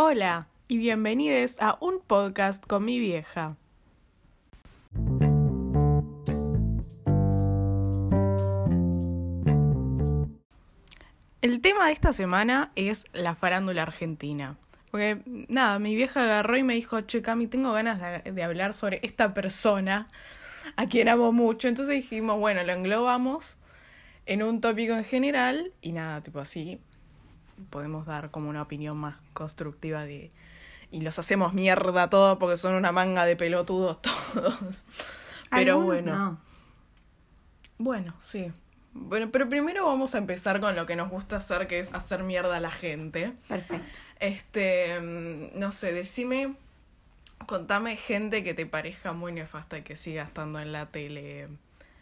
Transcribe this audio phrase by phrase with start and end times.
[0.00, 3.56] Hola y bienvenidos a un podcast con mi vieja.
[11.42, 14.56] El tema de esta semana es la farándula argentina.
[14.92, 18.74] Porque nada, mi vieja agarró y me dijo, che, Cami, tengo ganas de, de hablar
[18.74, 20.06] sobre esta persona
[20.76, 21.66] a quien amo mucho.
[21.66, 23.56] Entonces dijimos, bueno, lo englobamos
[24.26, 26.78] en un tópico en general y nada, tipo así
[27.70, 30.30] podemos dar como una opinión más constructiva de
[30.90, 34.00] y los hacemos mierda todos porque son una manga de pelotudos
[34.32, 34.84] todos.
[35.50, 36.16] Pero bueno.
[36.16, 36.40] no.
[37.78, 38.52] Bueno, sí.
[38.92, 42.24] Bueno, pero primero vamos a empezar con lo que nos gusta hacer, que es hacer
[42.24, 43.32] mierda a la gente.
[43.46, 43.86] Perfecto.
[44.18, 46.56] Este, mm, no sé, decime,
[47.46, 51.48] contame gente que te parezca muy nefasta y que siga estando en la tele.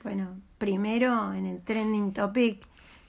[0.02, 2.65] Bueno, primero en el trending topic,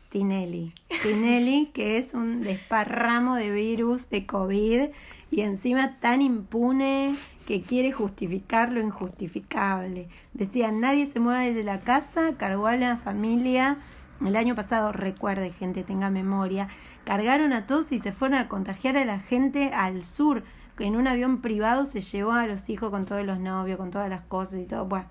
[0.10, 0.74] Tinelli.
[1.04, 4.90] Tinelli, que es un desparramo de virus, de COVID,
[5.32, 10.10] y encima tan impune que quiere justificar lo injustificable.
[10.34, 13.78] Decía, nadie se mueve de la casa, cargó a la familia.
[14.26, 16.68] El año pasado, recuerde gente, tenga memoria,
[17.06, 20.44] cargaron a todos y se fueron a contagiar a la gente al sur.
[20.80, 24.10] En un avión privado se llevó a los hijos con todos los novios, con todas
[24.10, 24.86] las cosas y todo.
[24.86, 25.06] Bueno,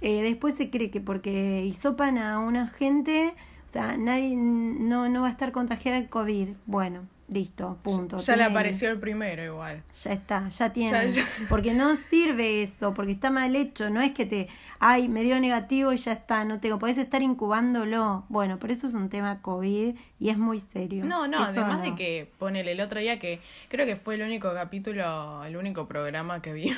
[0.00, 3.34] eh, después se cree que porque hisopan a una gente,
[3.70, 6.48] o sea, nadie no, no va a estar contagiada de COVID.
[6.66, 8.18] Bueno, listo, punto.
[8.18, 9.84] Ya le apareció el primero igual.
[10.02, 10.90] Ya está, ya tiene.
[10.90, 11.22] Ya- ya.
[11.48, 13.88] Porque no sirve eso, porque está mal hecho.
[13.88, 14.48] No es que te,
[14.80, 16.80] ay, me dio negativo y ya está, no tengo.
[16.80, 18.24] Podés estar incubándolo.
[18.28, 21.04] Bueno, por eso es un tema COVID y es muy serio.
[21.04, 21.84] No, no, Eso además no.
[21.84, 25.86] de que ponele el otro día que creo que fue el único capítulo, el único
[25.86, 26.76] programa que vimos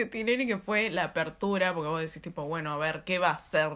[0.00, 3.30] de Tinelli que fue la apertura, porque vos decís tipo, bueno, a ver, ¿qué va
[3.30, 3.70] a hacer?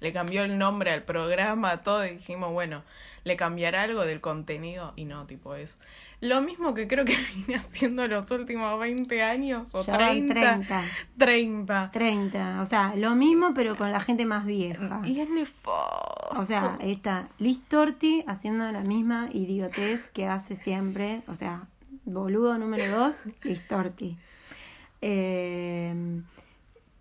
[0.00, 2.82] Le cambió el nombre al programa, todo, y dijimos, bueno,
[3.24, 4.92] ¿le cambiará algo del contenido?
[4.96, 5.78] Y no, tipo, es
[6.20, 10.60] lo mismo que creo que vine haciendo los últimos 20 años, o Ya van 30.
[10.60, 10.82] 30.
[11.18, 11.90] 30.
[11.92, 12.62] 30.
[12.62, 15.00] O sea, lo mismo, pero con la gente más vieja.
[15.04, 16.40] Y es nefasto.
[16.40, 21.22] O sea, está Liz Torti haciendo la misma idiotez que hace siempre.
[21.28, 21.64] O sea,
[22.04, 24.16] boludo número dos, Liz Torti.
[25.08, 25.94] Eh,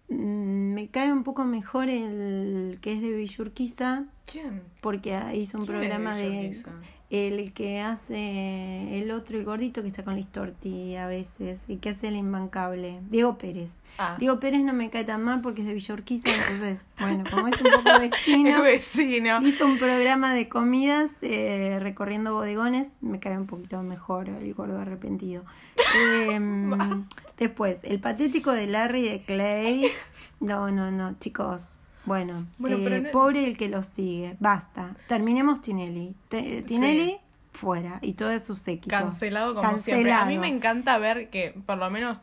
[0.10, 4.62] me cae un poco mejor el que es de Villurquiza, ¿Quién?
[4.82, 6.64] porque hizo un ¿Quién es programa de
[7.10, 11.78] el que hace el otro, el gordito que está con Liz Torti a veces, y
[11.78, 13.72] que hace el imbancable, Diego Pérez.
[13.98, 14.18] Ah.
[14.20, 17.60] Diego Pérez no me cae tan mal porque es de Villurquiza, entonces, bueno, como es
[17.60, 18.00] un poco
[18.64, 24.54] vecino, hizo un programa de comidas eh, recorriendo bodegones, me cae un poquito mejor el
[24.54, 25.44] gordo arrepentido.
[26.70, 27.25] Basta.
[27.38, 29.92] Después, el patético de Larry de Clay,
[30.40, 31.68] no, no, no, chicos.
[32.06, 34.36] Bueno, Bueno, eh, pero no- pobre el que lo sigue.
[34.40, 34.96] Basta.
[35.08, 36.16] Terminemos Tinelli.
[36.30, 37.18] Tinelli
[37.52, 38.90] fuera y todo su séquito.
[38.90, 40.12] Cancelado como siempre.
[40.14, 42.20] A mí me encanta ver que, por lo menos,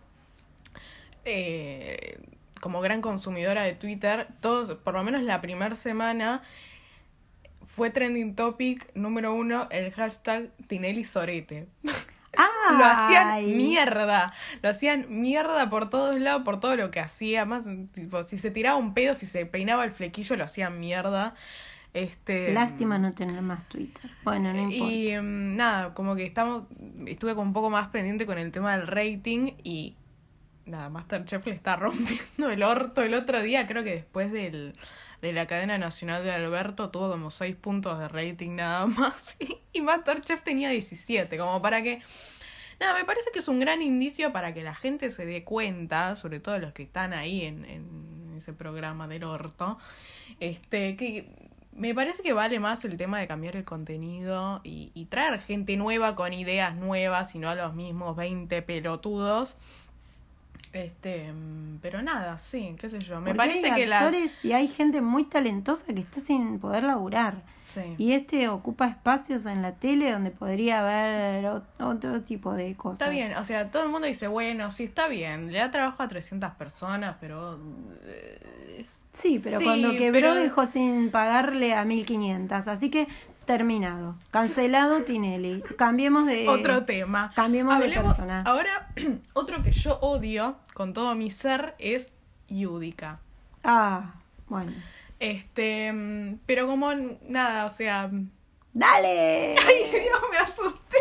[1.25, 2.19] eh,
[2.61, 6.43] como gran consumidora de Twitter, todos, por lo menos la primera semana,
[7.67, 11.67] fue trending topic número uno el hashtag Tinelli Sorete.
[12.71, 14.33] Lo hacían mierda.
[14.63, 17.45] Lo hacían mierda por todos lados, por todo lo que hacía.
[17.45, 21.35] Más, tipo, si se tiraba un pedo, si se peinaba el flequillo, lo hacían mierda.
[21.95, 24.11] Este, Lástima no tener más Twitter.
[24.23, 24.95] Bueno, no importa.
[24.95, 26.65] y em, nada, como que estamos,
[27.07, 29.97] estuve como un poco más pendiente con el tema del rating y
[30.65, 33.03] nada, Masterchef le está rompiendo el orto.
[33.03, 34.75] El otro día, creo que después del,
[35.21, 39.37] de la cadena nacional de Alberto, tuvo como 6 puntos de rating nada más.
[39.41, 42.01] Y, y Masterchef tenía 17, como para que...
[42.83, 46.17] Nada, me parece que es un gran indicio para que la gente se dé cuenta,
[46.17, 49.79] sobre todo los que están ahí en, en ese programa del orto,
[50.41, 51.29] este, que
[51.71, 55.77] me parece que vale más el tema de cambiar el contenido y, y traer gente
[55.77, 59.57] nueva con ideas nuevas y no a los mismos 20 pelotudos.
[60.73, 61.33] Este,
[61.83, 63.21] pero nada, sí, qué sé yo.
[63.21, 63.99] Me Porque parece hay que la.
[64.01, 67.43] actores y hay gente muy talentosa que está sin poder laburar.
[67.75, 67.95] Sí.
[67.99, 73.01] Y este ocupa espacios en la tele donde podría haber ot- otro tipo de cosas.
[73.01, 76.03] Está bien, o sea, todo el mundo dice, bueno, sí está bien, le da trabajo
[76.03, 77.61] a 300 personas, pero...
[78.05, 82.67] eh, es- Sí, pero Sí, cuando quebró pero- dejó sin pagarle a 1500.
[82.69, 83.09] Así que
[83.45, 84.17] terminado.
[84.31, 85.63] Cancelado Tinelli.
[85.77, 86.49] Cambiemos de.
[86.49, 87.33] Otro tema.
[87.35, 88.43] cambiemos de persona.
[88.47, 88.89] Ahora,
[89.35, 92.13] otro que yo odio con todo mi ser es
[92.49, 93.21] Yudica.
[93.65, 94.15] Ah,
[94.49, 94.73] bueno.
[95.21, 96.91] Este, mm, pero como
[97.29, 98.11] nada, o sea...
[98.73, 99.55] ¡Dale!
[99.67, 100.99] ¡Ay, Dios, me asusté!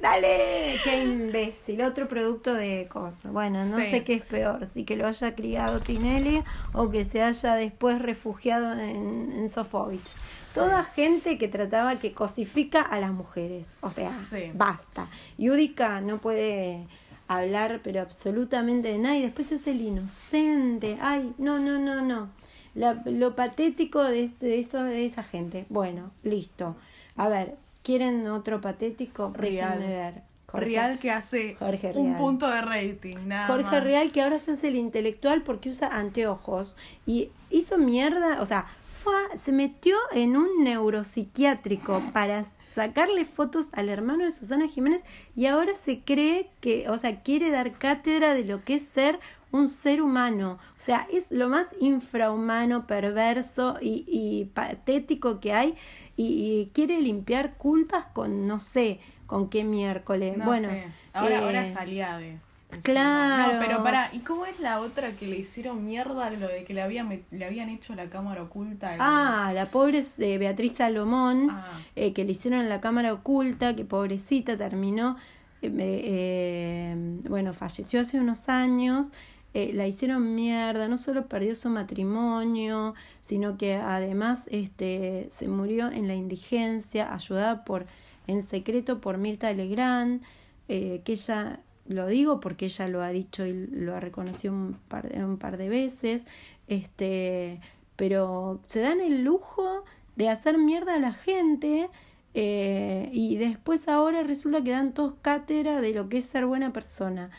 [0.00, 1.82] Dale, qué imbécil.
[1.82, 3.30] Otro producto de cosas.
[3.32, 3.84] Bueno, no Sí.
[3.90, 6.42] sé qué es peor, si que lo haya criado Tinelli
[6.72, 10.14] o que se haya después refugiado en, en Sofovich.
[10.54, 13.76] Toda gente que trataba que cosifica a las mujeres.
[13.82, 14.50] O sea, Sí.
[14.54, 15.08] basta.
[15.36, 16.86] Yudica no puede
[17.28, 19.16] hablar, pero absolutamente de nada.
[19.18, 20.96] Y después es el inocente.
[21.00, 22.30] Ay, no, no, no, no.
[22.74, 25.66] La- lo patético de, este- de, eso, de esa gente.
[25.68, 26.74] Bueno, listo.
[27.16, 29.32] A ver, ¿quieren otro patético?
[29.34, 29.78] Real.
[29.78, 30.22] Déjenme ver.
[30.46, 33.84] Jorge- Real que hace Jorge un punto de rating, nada Jorge más.
[33.84, 38.66] Real que ahora se hace el intelectual porque usa anteojos y hizo mierda, o sea,
[39.04, 42.44] fue se metió en un neuropsiquiátrico para
[42.74, 45.04] sacarle fotos al hermano de Susana Jiménez
[45.36, 49.20] y ahora se cree que, o sea, quiere dar cátedra de lo que es ser
[49.52, 50.58] un ser humano.
[50.76, 55.74] O sea, es lo más infrahumano, perverso y, y patético que hay
[56.22, 60.36] y, y quiere limpiar culpas con, no sé, con qué miércoles.
[60.36, 60.84] No bueno, sé.
[61.12, 62.28] Ahora, eh, ahora salía de.
[62.70, 62.82] encima.
[62.82, 63.52] claro.
[63.54, 66.74] No, pero para, ¿y cómo es la otra que le hicieron mierda lo de que
[66.74, 68.96] le, había le habían hecho la cámara oculta?
[68.98, 71.80] Ah, la pobre eh, Beatriz Salomón, Ah.
[71.96, 75.16] eh, que le hicieron la cámara oculta, que pobrecita terminó,
[75.62, 76.94] eh, eh,
[77.28, 79.10] bueno, falleció hace unos años,
[79.52, 85.90] eh, la hicieron mierda, no solo perdió su matrimonio, sino que además este, se murió
[85.90, 87.86] en la indigencia, ayudada por,
[88.26, 90.22] en secreto por Mirta Legrand,
[90.68, 94.78] eh, que ella, lo digo porque ella lo ha dicho y lo ha reconocido un
[94.88, 96.24] par de, un par de veces,
[96.68, 97.60] este,
[97.96, 101.90] pero se dan el lujo de hacer mierda a la gente
[102.34, 106.72] eh, y después ahora resulta que dan todos cátedra de lo que es ser buena
[106.72, 107.30] persona.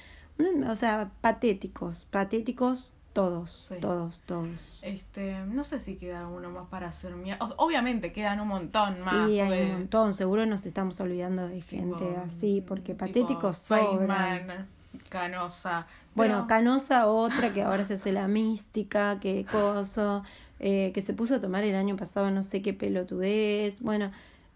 [0.50, 3.76] Una- O sea, patéticos, patéticos todos, Sí.
[3.82, 4.80] todos, todos.
[4.84, 7.50] Este, no sé si queda uno más para hacer mierda.
[7.58, 9.28] Obviamente quedan un montón más.
[9.28, 14.68] Sí, hay un montón, seguro nos estamos olvidando de gente tipo, así, porque patéticos sobran.
[15.10, 15.88] Canosa.
[16.16, 20.24] Bueno, Pero- Canosa, otra que ahora se hace la mística, que coso,
[20.60, 23.82] eh, que se puso a tomar el año pasado no sé qué pelotudez.
[23.82, 24.12] Bueno,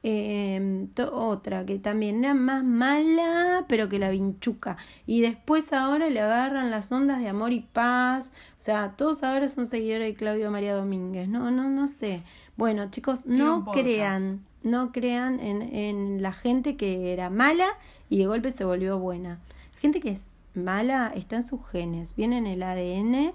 [0.07, 4.77] eh, otra que también era más mala, pero que la vinchuca.
[5.07, 8.31] Y después ahora le agarran las ondas de amor y paz.
[8.59, 11.27] O sea, todos ahora son seguidores de Claudio María Domínguez.
[11.27, 12.21] No, no, no sé.
[12.55, 17.65] Bueno, chicos, no crean, no crean en, en la gente que era mala
[18.07, 19.39] y de golpe se volvió buena.
[19.79, 23.33] Gente que es mala está en sus genes, viene en el ADN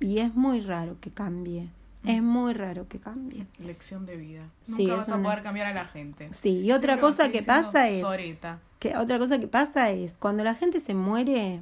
[0.00, 1.70] y es muy raro que cambie.
[2.06, 3.46] Es muy raro que cambie.
[3.58, 4.42] Lección de vida.
[4.62, 6.28] Sí, Nunca vas a una- poder cambiar a la gente.
[6.32, 8.60] Sí, y otra Siempre cosa que pasa es soreta.
[8.78, 11.60] que otra cosa que pasa es cuando la gente se muere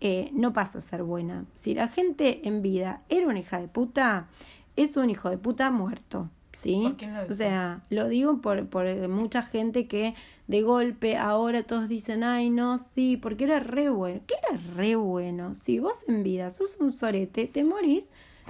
[0.00, 1.44] eh, no pasa a ser buena.
[1.54, 4.28] Si la gente en vida era una hija de puta,
[4.76, 6.28] es un hijo de puta muerto.
[6.52, 6.80] ¿Sí?
[6.82, 10.14] ¿Por quién lo o sea, lo digo por, por mucha gente que
[10.48, 14.20] de golpe ahora todos dicen, ay, no, sí, porque era re bueno.
[14.26, 15.54] ¿Qué era re bueno?
[15.54, 18.08] Si vos en vida sos un sorete, te morís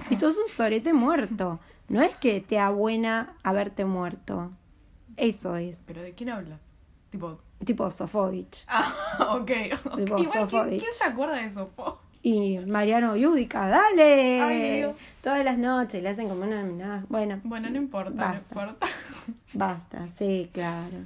[0.09, 1.59] y sos un sorete muerto.
[1.87, 4.51] No es que te abuena haberte muerto.
[5.17, 5.83] Eso es.
[5.87, 6.59] ¿Pero de quién hablas?
[7.09, 7.39] Tipo.
[7.65, 8.65] Tipo Sofovich.
[8.69, 9.51] Ah, ok.
[9.85, 9.95] ok.
[9.97, 10.79] Tipo Igual, ¿quién, Sofovich.
[10.81, 11.99] quién se acuerda de Sofo?
[12.21, 14.41] Y Mariano Yudica, dale.
[14.41, 14.95] Ay, Dios.
[15.23, 17.05] Todas las noches le hacen como una homenaje.
[17.09, 18.55] Bueno, Bueno, no importa, Basta.
[18.55, 18.87] no importa.
[19.53, 20.97] basta, sí, claro.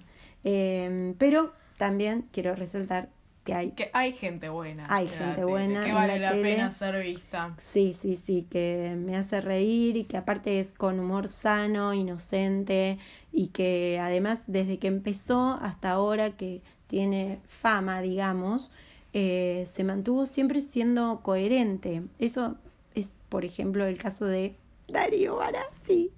[0.44, 3.10] Eh, pero también quiero resaltar
[3.44, 4.86] que hay, Que hay gente buena.
[4.90, 7.54] Hay gente tele, buena Que vale la pena ser vista.
[7.58, 12.98] sí, sí, sí, que me hace reír y que aparte es con humor sano, inocente
[13.32, 18.72] y que además desde que empezó hasta ahora que tiene fama, digamos,
[19.14, 22.04] eh, se mantuvo siempre siendo coherente.
[22.20, 22.56] Eso
[22.96, 24.56] es, por ejemplo, el caso de
[24.88, 26.12] Darío Barassi.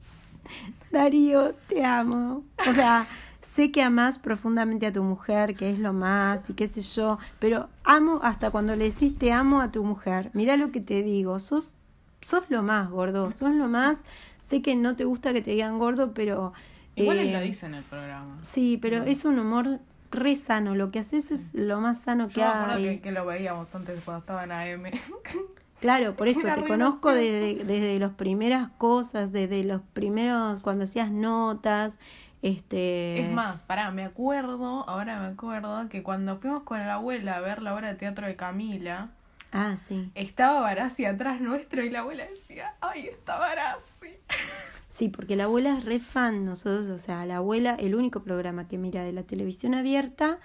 [0.91, 2.43] Darío, te amo.
[2.69, 3.07] O sea,
[3.55, 7.19] sé que amás profundamente a tu mujer, que es lo más y qué sé yo,
[7.39, 10.29] pero amo hasta cuando le decís te amo a tu mujer.
[10.33, 11.73] Mira lo que te digo, sos,
[12.19, 14.01] sos lo más, gordo, sos lo más.
[14.41, 16.51] Sé que no te gusta que te digan gordo, pero...
[16.97, 18.37] Igual eh, él lo dice en el programa.
[18.41, 19.79] Sí, pero es un humor
[20.11, 20.75] re sano.
[20.75, 22.83] Lo que haces es lo más sano que Yo me hay.
[22.83, 24.91] que, que lo veíamos antes cuando estaba en AM.
[25.81, 30.85] Claro, por eso Era te conozco desde, desde las primeras cosas, desde los primeros, cuando
[30.85, 31.99] hacías notas,
[32.47, 33.21] este...
[33.21, 37.39] Es más, pará, me acuerdo, ahora me acuerdo, que cuando fuimos con la abuela a
[37.41, 39.09] ver la obra de teatro de Camila,
[39.51, 40.11] Ah, sí.
[40.15, 44.15] estaba Barassi atrás nuestro y la abuela decía, ¡ay, está Barassi!
[44.89, 48.69] Sí, porque la abuela es re fan, nosotros, o sea, la abuela, el único programa
[48.69, 50.39] que mira de la televisión abierta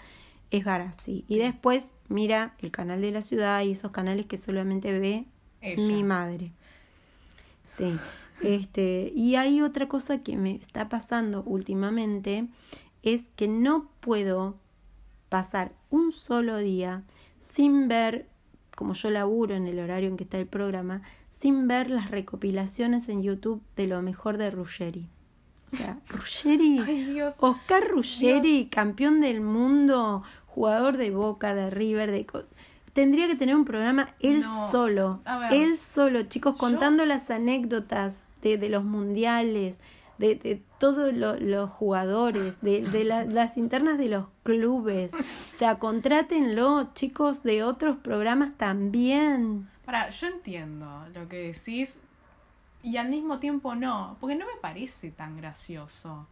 [0.50, 1.24] es Barassi.
[1.28, 5.26] Y después mira el canal de la ciudad y esos canales que solamente ve
[5.60, 5.76] Ella.
[5.80, 6.50] mi madre.
[7.64, 7.96] Sí.
[8.42, 12.48] Este, y hay otra cosa que me está pasando últimamente,
[13.02, 14.56] es que no puedo
[15.28, 17.02] pasar un solo día
[17.38, 18.28] sin ver,
[18.76, 23.08] como yo laburo en el horario en que está el programa, sin ver las recopilaciones
[23.08, 25.08] en YouTube de lo mejor de Ruggeri.
[25.72, 27.20] O sea, Ruggeri, Ay.
[27.38, 32.26] Oscar Ruggeri, campeón del mundo, jugador de Boca, de River, de...
[32.92, 34.68] Tendría que tener un programa él No.
[34.70, 35.20] solo,
[35.52, 39.80] él solo, chicos, Yo- contando las anécdotas de, de los mundiales,
[40.18, 45.14] de, de todos lo- los jugadores, de, de la- las internas de los clubes.
[45.14, 49.68] O sea, contrátenlo, chicos, de otros programas también.
[49.84, 51.98] Para, yo entiendo lo que decís
[52.82, 56.26] y al mismo tiempo no, porque no me parece tan gracioso.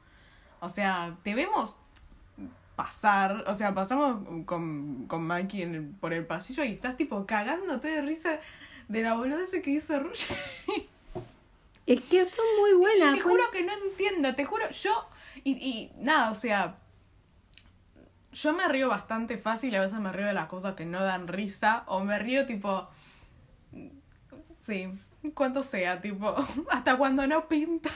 [0.60, 1.74] O sea, te vemos
[2.76, 7.26] pasar, o sea, pasamos con, con Mikey en el- por el pasillo y estás tipo
[7.26, 8.38] cagándote de risa
[8.86, 10.88] de la boludez que hizo Ruggeri.
[11.88, 13.14] Es que son muy buenas.
[13.14, 15.08] te juro que no entiendo, te juro, yo,
[15.42, 16.76] y, y nada, o sea,
[18.30, 21.28] yo me río bastante fácil, a veces me río de las cosas que no dan
[21.28, 22.88] risa, o me río tipo,
[24.58, 24.88] sí,
[25.32, 26.34] cuanto sea, tipo,
[26.70, 27.90] hasta cuando no pinta.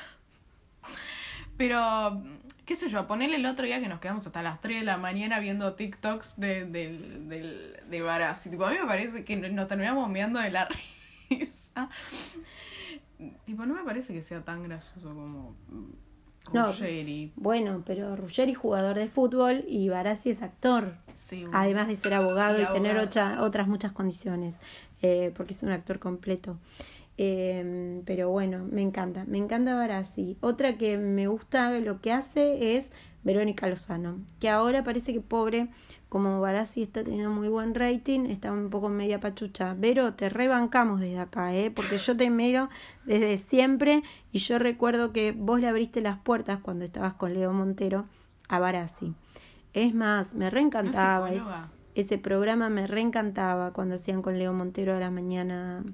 [1.59, 2.23] Pero,
[2.65, 4.97] qué sé yo, ponerle el otro día que nos quedamos hasta las 3 de la
[4.97, 8.49] mañana viendo TikToks de, del, del, de Barassi.
[8.49, 10.67] Tipo, a mí me parece que nos terminamos meando de la
[11.31, 11.91] risa.
[13.45, 15.55] Tipo, no me parece que sea tan gracioso como
[16.53, 16.67] No.
[16.69, 17.33] Ruggeri.
[17.37, 20.95] Bueno, pero Ruggeri jugador de fútbol y Barassi es actor.
[21.15, 24.59] Sí, Además de ser abogado y, Y tener ocha- otras muchas condiciones,
[25.03, 26.59] eh, porque es un actor completo.
[27.19, 30.37] Eh, pero bueno, me encanta, me encanta Barassi.
[30.41, 32.91] Otra que me gusta lo que hace es
[33.23, 35.69] Verónica Lozano, que ahora parece que pobre,
[36.09, 39.75] como Barassi está teniendo muy buen rating, está un poco media pachucha.
[39.79, 41.71] Vero, te rebancamos desde acá, ¿eh?
[41.71, 42.69] porque yo te miro
[43.05, 44.03] desde siempre
[44.33, 48.07] y yo recuerdo que vos le abriste las puertas cuando estabas con Leo Montero
[48.49, 49.15] a Barassi.
[49.75, 51.29] Es más, me ¿No es reencantaba.
[51.31, 51.69] es- psicóloga?
[51.95, 55.85] ese programa me reencantaba cuando hacían con Leo Montero a la mañana.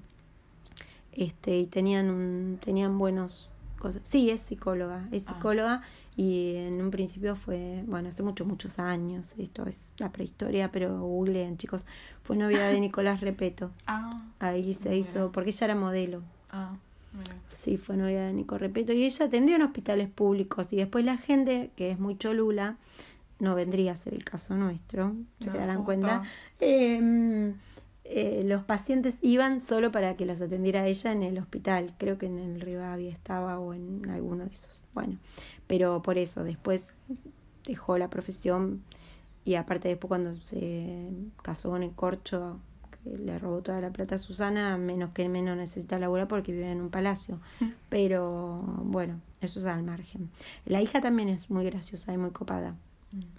[1.18, 4.02] Este, y tenían un, tenían buenos cosas.
[4.04, 5.34] Sí, es psicóloga, es Ah.
[5.34, 5.82] psicóloga
[6.16, 11.00] y en un principio fue, bueno, hace muchos, muchos años, esto es la prehistoria, pero
[11.00, 11.84] googleen chicos,
[12.22, 13.70] fue novia de Nicolás Repeto.
[13.86, 14.96] Ah, Ahí se Mira.
[15.00, 16.22] hizo, porque ella era modelo.
[16.50, 16.76] ah,
[17.12, 17.34] mira.
[17.50, 21.16] Sí, fue novia de Nico Repeto y ella atendió en hospitales públicos y después la
[21.16, 22.76] gente, que es muy cholula,
[23.40, 25.84] no vendría a ser el caso nuestro, se No, darán justo.
[25.86, 26.22] cuenta,
[26.60, 27.54] eh,
[28.10, 32.24] eh, los pacientes iban solo para que las atendiera ella en el hospital, creo que
[32.24, 34.82] en el Rivadavia estaba o en alguno de esos.
[34.94, 35.18] Bueno,
[35.66, 36.88] pero por eso después
[37.66, 38.82] dejó la profesión
[39.44, 41.10] y aparte después cuando se
[41.42, 42.60] casó con el corcho
[43.04, 46.70] que le robó toda la plata a Susana, menos que menos necesita laburar porque vive
[46.70, 47.40] en un palacio.
[47.90, 50.30] Pero bueno, eso es al margen.
[50.64, 52.74] La hija también es muy graciosa y muy copada.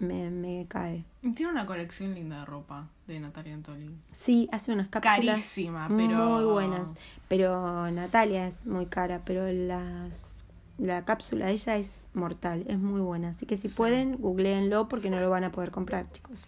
[0.00, 1.04] Me, me cae.
[1.22, 4.00] Y Tiene una colección linda de ropa de Natalia Antolín.
[4.12, 6.16] Sí, hace unas cápsulas Carísima, pero.
[6.30, 6.94] muy buenas.
[7.28, 10.44] Pero Natalia es muy cara, pero las
[10.78, 13.28] la cápsula de ella es mortal, es muy buena.
[13.28, 13.74] Así que si Sí.
[13.74, 16.46] pueden, googleenlo porque no lo van a poder comprar, chicos.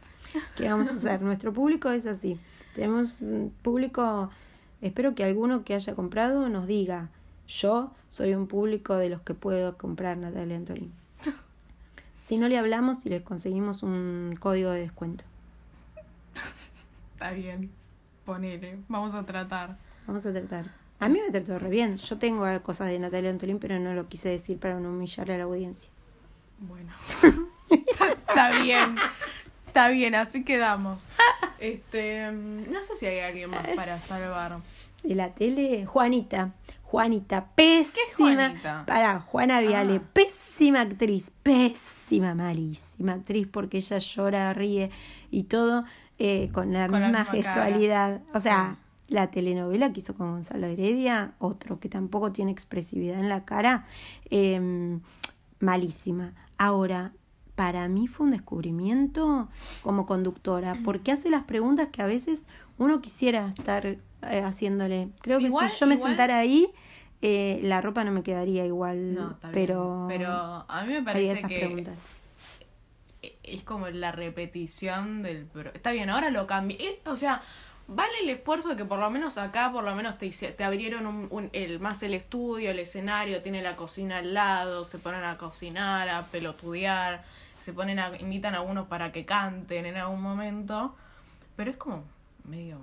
[0.57, 1.21] ¿Qué vamos a hacer?
[1.23, 2.41] Nuestro público es así.
[2.75, 4.31] Tenemos un público,
[4.81, 7.11] espero que alguno que haya comprado nos diga,
[7.47, 10.93] yo soy un público de los que puedo comprar Natalia Antolín.
[12.33, 15.23] Si no le hablamos y le conseguimos un código de descuento.
[17.13, 17.71] Está bien.
[18.25, 18.79] Ponele.
[18.89, 19.77] Vamos a tratar.
[20.07, 20.65] Vamos a tratar.
[20.99, 21.99] A mí me trató re bien.
[21.99, 25.37] Yo tengo cosas de Natalia Antolín, pero no lo quise decir para no humillarle a
[25.37, 25.91] la audiencia.
[26.59, 26.91] Bueno.
[27.71, 28.97] Está bien.
[29.67, 31.05] Está bien, así quedamos.
[31.59, 32.33] Este.
[32.33, 34.57] No sé si hay alguien más para salvar.
[35.03, 36.55] De la tele, Juanita.
[36.93, 38.49] Juanita, pésima.
[38.49, 38.85] Juanita?
[38.87, 40.09] Para, Juana Viale, Ah.
[40.13, 44.91] pésima actriz, pésima, malísima actriz, porque ella llora, ríe
[45.31, 45.85] y todo
[46.19, 48.21] eh, con la Con la misma gestualidad.
[48.35, 49.15] O sea, Sí.
[49.15, 53.87] la telenovela que hizo con Gonzalo Heredia, otro que tampoco tiene expresividad en la cara,
[54.31, 54.99] eh,
[55.61, 56.35] malísima.
[56.59, 57.13] Ahora,
[57.55, 59.49] para mí fue un descubrimiento
[59.83, 62.47] como conductora, porque hace las preguntas que a veces
[62.79, 63.97] uno quisiera estar
[64.31, 65.09] eh, haciéndole.
[65.21, 66.69] Creo que Igual- si yo me igual- sentara ahí,
[67.23, 70.21] eh, la ropa no me quedaría igual, No, pero, bien.
[70.21, 70.33] Pero
[70.69, 72.05] a mí me parece esas que preguntas.
[73.43, 75.45] es como la repetición del...
[75.47, 76.77] pro- Está bien, ahora lo cambié.
[76.81, 77.41] Eh, O sea,
[77.89, 81.07] vale el esfuerzo de que por lo menos acá, por lo menos te, te abrieron
[81.07, 85.23] un, un- el, más el estudio, el escenario, tiene la cocina al lado, se ponen
[85.25, 87.25] a cocinar, a pelotudear,
[87.61, 88.17] se ponen a...
[88.19, 90.97] invitan a unos para que canten en algún momento.
[91.55, 92.03] Pero es como
[92.45, 92.79] medio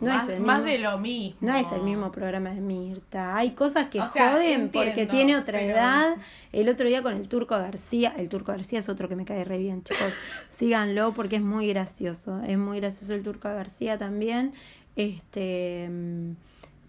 [0.00, 1.36] No más, es el más mismo- de lo mismo.
[1.40, 3.36] No es el mismo programa de Mirta.
[3.36, 6.16] Hay cosas que O sea, joden entiendo, porque tiene otra pero- edad.
[6.52, 8.14] El otro día con el Turco García.
[8.16, 10.12] El Turco García es otro que me cae re bien, chicos.
[10.48, 12.40] Síganlo porque es muy gracioso.
[12.46, 14.52] Es muy gracioso el Turco García también.
[14.96, 15.88] Este.
[15.90, 16.32] mm,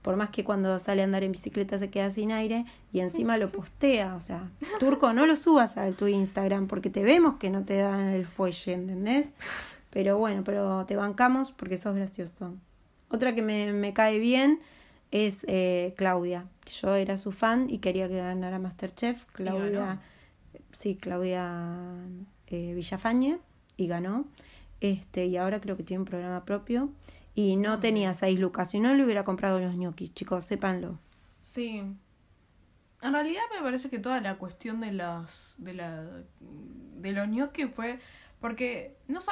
[0.01, 3.37] Por más que cuando sale a andar en bicicleta se queda sin aire y encima
[3.37, 4.15] lo postea.
[4.15, 4.49] O sea,
[4.79, 8.25] Turco, no lo subas a tu Instagram porque te vemos que no te dan el
[8.25, 9.29] fuelle, ¿entendés?
[9.91, 12.55] Pero bueno, pero te bancamos porque sos gracioso.
[13.11, 14.59] Otra que me, me cae bien
[15.11, 16.47] es eh, Claudia.
[16.65, 19.25] Yo era su fan y quería que ganara Masterchef.
[19.33, 19.99] Claudia,
[20.71, 21.83] sí, Claudia
[22.47, 23.39] eh, Villafañe
[23.77, 24.25] y ganó.
[24.79, 26.89] Este, y ahora creo que tiene un programa propio.
[27.35, 28.71] Y no tenía seis lucas.
[28.71, 30.97] Si no le hubiera comprado los ñoquis, chicos, sépanlo.
[31.41, 31.83] Sí.
[33.01, 36.05] En realidad me parece que toda la cuestión de las de la
[36.39, 37.99] de los gnocchi fue
[38.39, 39.31] porque no sé,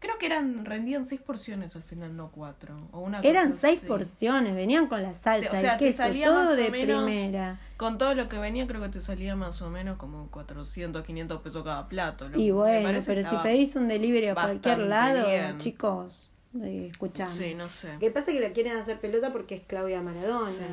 [0.00, 3.78] creo que eran rendían seis porciones al final, no cuatro o una Eran cosa seis
[3.78, 3.86] así.
[3.86, 6.70] porciones, venían con la salsa, O sea, el te queso, salía todo más o de
[6.70, 7.60] menos- primera.
[7.76, 11.40] Con todo lo que venía creo que te salía más o menos como 400, 500
[11.42, 12.28] pesos cada plato.
[12.28, 15.58] lo- Y bueno, pero si pedís un delivery a cualquier lado, bien.
[15.58, 16.30] chicos,
[16.64, 17.34] eh, escuchame.
[17.34, 17.88] Sí, no sé.
[18.00, 20.50] Que pasa que la quieren hacer pelota porque es Claudia Maradona.
[20.50, 20.64] Sí.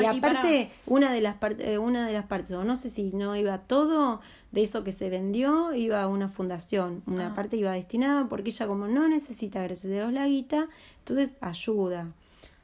[0.00, 2.90] y y aparte, una de las partes, eh, una de las partes, o no sé
[2.90, 4.20] si no iba todo
[4.52, 7.02] de eso que se vendió, iba a una fundación.
[7.06, 7.34] Una Ah.
[7.34, 10.68] parte iba destinada porque ella como no necesita, gracias a Dios, la guita,
[10.98, 12.08] entonces ayuda.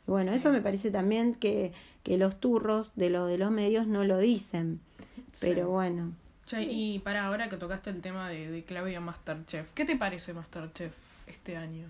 [0.07, 0.37] Y bueno, Sí.
[0.39, 4.19] eso me parece también que, que los turros de los de los medios no lo
[4.19, 4.81] dicen.
[5.41, 6.13] Pero bueno.
[6.47, 10.33] Che, y para ahora que tocaste el tema de, de Claudia Masterchef, ¿qué te parece
[10.33, 10.93] Masterchef
[11.27, 11.87] este año?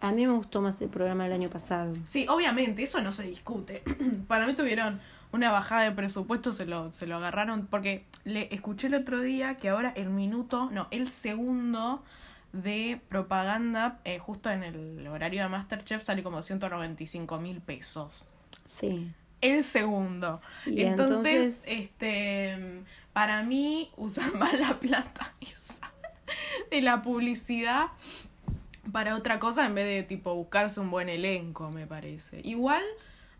[0.00, 1.94] A mí me gustó más el programa del año pasado.
[2.04, 3.82] Sí, obviamente, eso no se discute.
[4.28, 5.00] Para mí tuvieron
[5.32, 9.56] una bajada de presupuesto, se lo, se lo agarraron, porque le escuché el otro día
[9.56, 12.02] que ahora el minuto, no, el segundo
[12.52, 18.24] de propaganda, eh, justo en el horario de Masterchef, sale como 195 mil pesos.
[18.64, 19.10] Sí.
[19.40, 20.40] El segundo.
[20.66, 25.92] Y entonces, entonces- este, para mí, usan más la plata esa
[26.70, 27.86] de la publicidad
[28.92, 32.40] para otra cosa en vez de tipo buscarse un buen elenco, me parece.
[32.44, 32.82] Igual,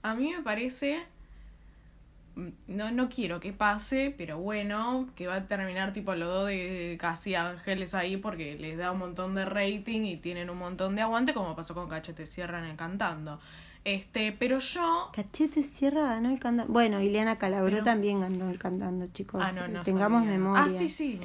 [0.03, 1.03] a mí me parece,
[2.37, 6.49] mm, no, no quiero que pase, pero bueno, que va a terminar tipo los dos
[6.49, 10.97] de casi ángeles ahí porque les da un montón de rating y tienen un montón
[10.97, 13.41] de aguante, como pasó con Cachete Sierra en cantando.
[13.85, 16.73] Este, pero yo Cachete Sierra ganó el cantando.
[16.73, 19.43] Bueno, Ileana Calabró Pero- también ganó el cantando, chicos.
[19.45, 20.39] Ah, no, no Tengamos sabía.
[20.39, 20.65] memoria.
[20.65, 21.21] Ah, sí, sí,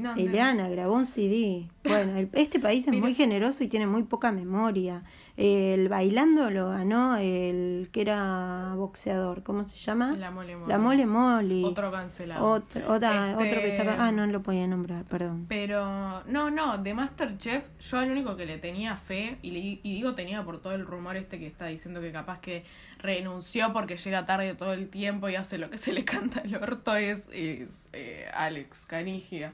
[0.00, 0.16] no.
[0.16, 1.66] Ileana grabó un CD.
[1.84, 5.02] Bueno, el- este país es Pero- muy generoso y tiene muy poca memoria.
[5.40, 9.44] El bailando lo ganó el que era boxeador.
[9.44, 10.16] ¿Cómo se llama?
[10.18, 10.68] La mole mole.
[10.68, 11.64] La mole mole.
[11.64, 12.44] Otro cancelado.
[12.44, 14.04] Otro, otra, Este- otro que está.
[14.04, 15.46] Ah, no lo podía nombrar, perdón.
[15.48, 19.94] Pero, no, no, de Masterchef, yo al único que le tenía fe, y, le- y
[19.94, 22.64] digo tenía por todo el rumor este que está diciendo que capaz que
[22.98, 26.56] renunció porque llega tarde todo el tiempo y hace lo que se le canta el
[26.56, 29.52] orto, es, es eh, Alex Canigia.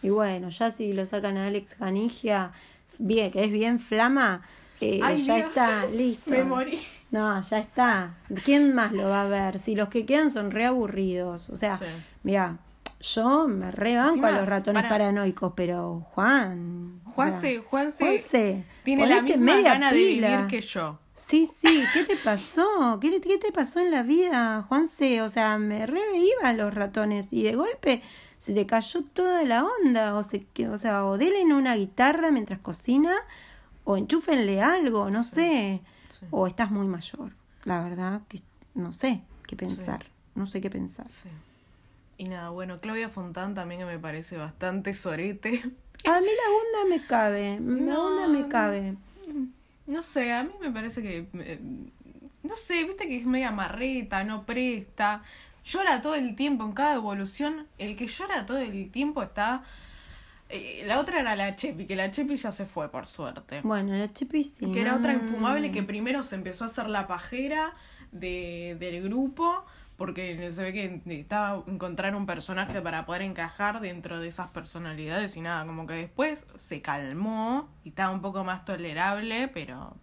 [0.00, 2.52] Y bueno, ya si lo sacan a Alex Canigia,
[3.00, 4.42] bien, que es bien flama,
[5.02, 6.30] Ay, ya Dios, está, listo.
[6.30, 6.80] Me morí.
[7.10, 8.14] No, ya está.
[8.44, 9.58] ¿Quién más lo va a ver?
[9.58, 11.48] Si los que quedan son re aburridos.
[11.50, 11.84] O sea, Sí.
[12.22, 12.58] mira,
[13.00, 17.00] yo me rebanco Encima, a los ratones para- paranoicos, pero Juan.
[17.06, 20.28] o Juanse, sea, Juanse, Juanse, tiene la misma gana pila.
[20.30, 20.98] de vivir que yo.
[21.14, 22.98] Sí, sí, ¿qué te pasó?
[23.00, 25.22] ¿Qué, qué te pasó en la vida, Juanse?
[25.22, 28.02] O sea, me re iban los ratones y de golpe
[28.40, 30.16] se te cayó toda la onda.
[30.16, 33.12] O, se, o sea, o denle una guitarra mientras cocina
[33.84, 35.30] o enchúfenle algo, no Sí.
[35.32, 35.80] sé.
[36.10, 36.26] Sí.
[36.30, 37.32] O estás muy mayor,
[37.64, 38.40] la verdad, que
[38.74, 40.06] no sé qué pensar.
[40.34, 41.06] No sé qué pensar.
[42.18, 45.62] Y nada, bueno, Claudia Fontán también que me parece bastante sorete.
[46.06, 48.96] A mí la onda me cabe, la No, onda me cabe.
[49.86, 51.26] No sé, a mí me parece que.
[51.34, 51.60] eh,
[52.42, 55.22] no sé, viste que es media marreta, no presta.
[55.64, 57.66] Llora todo el tiempo en cada evolución.
[57.78, 59.64] El que llora todo el tiempo está.
[60.48, 63.60] Eh, la otra era la Chepi, que la Chepi ya se fue, por suerte.
[63.62, 64.70] Bueno, la Chepi sí.
[64.70, 67.74] que era otra infumable que primero se empezó a hacer la pajera
[68.12, 69.64] de, del grupo.
[69.96, 75.36] Porque se ve que necesitaba encontrar un personaje para poder encajar dentro de esas personalidades
[75.36, 79.96] y nada, como que después se calmó y estaba un poco más tolerable, pero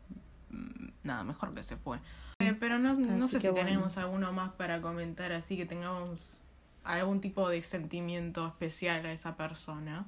[0.49, 1.99] mm, nada, mejor que se fue.
[2.39, 3.65] Eh, pero no, no sé si bueno.
[3.65, 6.39] tenemos alguno más para comentar, así que tengamos
[6.85, 10.07] algún tipo de sentimiento especial a esa persona.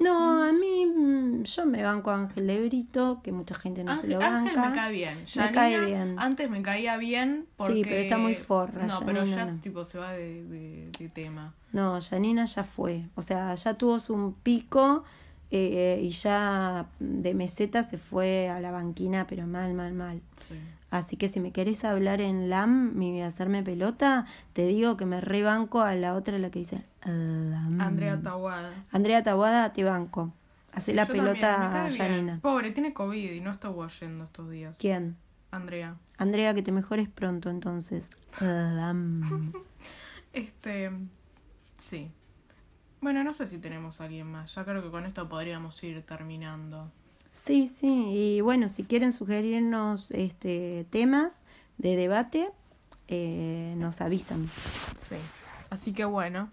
[0.00, 3.92] No, a mí mm, yo me banco a Ángel de Brito, que mucha gente no
[3.96, 4.68] se Ángel, lo Ángel banca.
[4.70, 5.24] me cae bien.
[5.36, 6.16] Me cae bien.
[6.18, 7.74] Antes me caía bien porque...
[7.74, 9.60] Sí, pero está muy forra, No, pero ya no.
[9.60, 11.54] tipo se va de, de, de tema.
[11.72, 13.04] No, Janina ya fue.
[13.14, 15.04] O sea, ya tuvo su pico
[15.50, 20.22] eh, y ya de meseta se fue a la banquina, pero mal, mal, mal.
[20.36, 20.54] Sí.
[20.90, 25.20] Así que si me querés hablar en LAM y hacerme pelota, te digo que me
[25.20, 27.80] rebanco a la otra, la que dice LAM.
[27.80, 28.72] Andrea Tawada.
[28.90, 30.32] Andrea Tawada, te banco.
[30.72, 31.90] Hace Sí, la pelota a.
[31.90, 32.38] Janina.
[32.40, 34.74] Pobre, tiene COVID y no estuvo yendo estos días.
[34.78, 35.16] ¿Quién?
[35.50, 35.96] Andrea.
[36.16, 38.08] Andrea, que te mejores pronto entonces.
[38.40, 39.52] LAM.
[40.32, 40.92] Este.
[41.76, 42.08] Sí.
[43.00, 44.54] Bueno, no sé si tenemos a alguien más.
[44.54, 46.90] Ya creo que con esto podríamos ir terminando.
[47.32, 51.42] Sí, sí, y bueno, si quieren sugerirnos este temas
[51.78, 52.50] de debate,
[53.08, 54.48] eh, nos avisan.
[54.96, 55.16] Sí.
[55.70, 56.50] Así que bueno.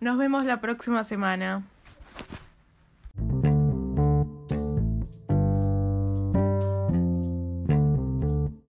[0.00, 1.62] Nos vemos la próxima semana.